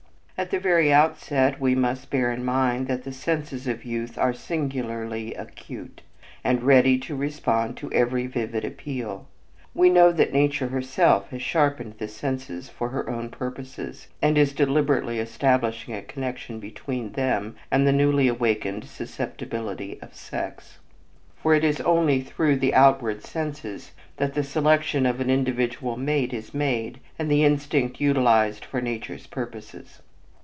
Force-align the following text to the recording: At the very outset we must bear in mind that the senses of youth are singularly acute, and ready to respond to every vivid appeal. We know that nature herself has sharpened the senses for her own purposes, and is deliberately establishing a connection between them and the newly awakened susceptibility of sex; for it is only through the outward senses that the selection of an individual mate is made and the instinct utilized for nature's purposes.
At 0.37 0.49
the 0.49 0.59
very 0.59 0.91
outset 0.91 1.59
we 1.61 1.75
must 1.75 2.09
bear 2.09 2.31
in 2.31 2.43
mind 2.43 2.87
that 2.87 3.03
the 3.03 3.11
senses 3.11 3.67
of 3.67 3.85
youth 3.85 4.17
are 4.17 4.33
singularly 4.33 5.35
acute, 5.35 6.01
and 6.43 6.63
ready 6.63 6.97
to 6.97 7.15
respond 7.15 7.77
to 7.77 7.91
every 7.91 8.25
vivid 8.25 8.65
appeal. 8.65 9.27
We 9.75 9.91
know 9.91 10.11
that 10.11 10.33
nature 10.33 10.69
herself 10.69 11.29
has 11.29 11.43
sharpened 11.43 11.99
the 11.99 12.07
senses 12.07 12.69
for 12.69 12.89
her 12.89 13.07
own 13.07 13.29
purposes, 13.29 14.07
and 14.19 14.35
is 14.35 14.51
deliberately 14.53 15.19
establishing 15.19 15.93
a 15.93 16.01
connection 16.01 16.59
between 16.59 17.11
them 17.11 17.55
and 17.69 17.85
the 17.85 17.93
newly 17.93 18.27
awakened 18.27 18.85
susceptibility 18.85 20.01
of 20.01 20.15
sex; 20.15 20.79
for 21.35 21.53
it 21.53 21.63
is 21.63 21.81
only 21.81 22.19
through 22.21 22.55
the 22.55 22.73
outward 22.73 23.23
senses 23.23 23.91
that 24.17 24.33
the 24.33 24.43
selection 24.43 25.05
of 25.05 25.19
an 25.21 25.29
individual 25.29 25.97
mate 25.97 26.33
is 26.33 26.51
made 26.51 26.99
and 27.19 27.29
the 27.29 27.43
instinct 27.45 28.01
utilized 28.01 28.65
for 28.65 28.81
nature's 28.81 29.27
purposes. 29.27 30.01